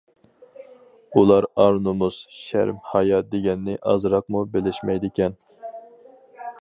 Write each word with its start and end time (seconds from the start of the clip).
ئۇلار 1.19 1.47
ئار-نومۇس، 1.65 2.17
شەرم-ھايا 2.37 3.21
دېگەننى 3.35 3.77
ئازراقمۇ 3.93 4.43
بىلىشمەيدىكەن. 4.57 5.41